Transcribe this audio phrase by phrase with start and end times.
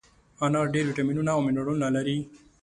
[0.45, 2.17] انار ډېر ویټامینونه او منرالونه لري.